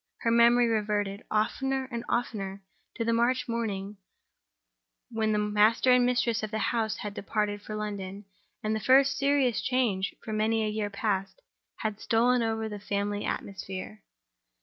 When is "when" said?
5.11-5.31